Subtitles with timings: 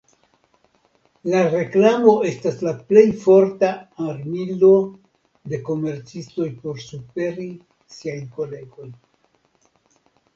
[1.31, 3.69] La reklamo estas la plej forta
[4.13, 4.71] armilo
[5.53, 7.47] de komercistoj por superi
[7.97, 8.97] siajn kolegojn.